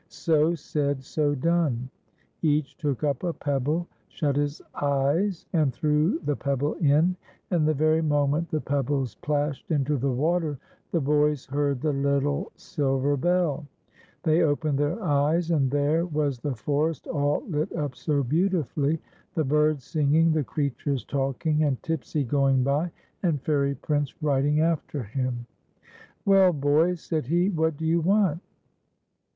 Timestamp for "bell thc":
13.15-14.41